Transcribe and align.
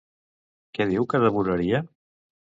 Què 0.77 0.87
diu 0.93 1.05
que 1.13 1.21
devoraria? 1.25 1.85